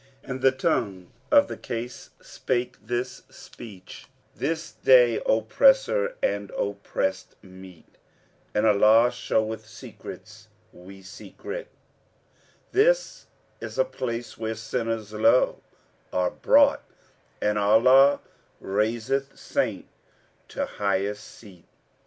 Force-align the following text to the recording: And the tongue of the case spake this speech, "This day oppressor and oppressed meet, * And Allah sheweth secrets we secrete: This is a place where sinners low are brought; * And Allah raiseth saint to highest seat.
And 0.23 0.41
the 0.41 0.51
tongue 0.51 1.11
of 1.29 1.47
the 1.47 1.55
case 1.55 2.09
spake 2.23 2.75
this 2.83 3.21
speech, 3.29 4.07
"This 4.35 4.71
day 4.71 5.21
oppressor 5.27 6.15
and 6.23 6.49
oppressed 6.57 7.35
meet, 7.43 7.85
* 8.25 8.55
And 8.55 8.65
Allah 8.65 9.11
sheweth 9.11 9.67
secrets 9.67 10.47
we 10.73 11.03
secrete: 11.03 11.67
This 12.71 13.27
is 13.59 13.77
a 13.77 13.85
place 13.85 14.39
where 14.39 14.55
sinners 14.55 15.13
low 15.13 15.61
are 16.11 16.31
brought; 16.31 16.81
* 17.15 17.39
And 17.39 17.59
Allah 17.59 18.21
raiseth 18.59 19.37
saint 19.37 19.85
to 20.47 20.65
highest 20.65 21.25
seat. 21.25 21.65